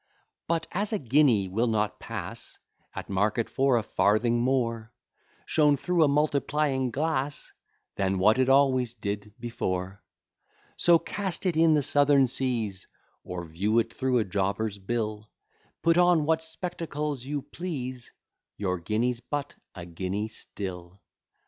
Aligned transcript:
But, 0.47 0.65
as 0.71 0.91
a 0.91 0.97
guinea 0.97 1.47
will 1.47 1.67
not 1.67 1.99
pass 1.99 2.57
At 2.95 3.07
market 3.07 3.51
for 3.51 3.77
a 3.77 3.83
farthing 3.83 4.39
more, 4.41 4.91
Shown 5.45 5.77
through 5.77 6.03
a 6.03 6.07
multiplying 6.07 6.89
glass, 6.89 7.53
Than 7.97 8.17
what 8.17 8.39
it 8.39 8.49
always 8.49 8.95
did 8.95 9.31
before: 9.39 10.01
So 10.75 10.97
cast 10.97 11.45
it 11.45 11.55
in 11.55 11.75
the 11.75 11.83
Southern 11.83 12.25
seas, 12.25 12.87
Or 13.23 13.43
view 13.45 13.77
it 13.77 13.93
through 13.93 14.17
a 14.17 14.23
jobber's 14.25 14.79
bill; 14.79 15.29
Put 15.83 15.99
on 15.99 16.25
what 16.25 16.43
spectacles 16.43 17.23
you 17.23 17.43
please, 17.43 18.09
Your 18.57 18.79
guinea's 18.79 19.19
but 19.19 19.53
a 19.75 19.85
guinea 19.85 20.29
still. 20.29 20.99